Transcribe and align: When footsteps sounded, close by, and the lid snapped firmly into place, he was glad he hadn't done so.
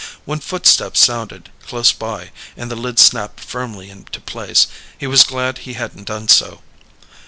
When 0.25 0.39
footsteps 0.39 0.99
sounded, 0.99 1.51
close 1.67 1.91
by, 1.91 2.31
and 2.57 2.71
the 2.71 2.75
lid 2.75 2.97
snapped 2.97 3.39
firmly 3.39 3.91
into 3.91 4.19
place, 4.19 4.65
he 4.97 5.05
was 5.05 5.21
glad 5.23 5.59
he 5.59 5.73
hadn't 5.73 6.05
done 6.07 6.27
so. 6.27 6.63